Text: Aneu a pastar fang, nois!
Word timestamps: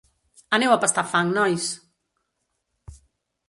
Aneu 0.57 0.71
a 0.75 0.79
pastar 0.83 1.03
fang, 1.11 1.29
nois! 1.37 1.65